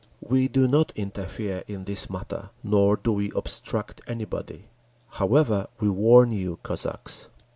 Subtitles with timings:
[0.23, 4.63] We do not interfere in this matter, nor do we obstruct anybody….
[5.09, 7.29] However, we warn you, Cossacks!